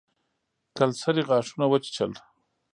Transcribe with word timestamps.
کلسري 0.77 1.21
غاښونه 1.29 1.65
وچيچل. 1.69 2.11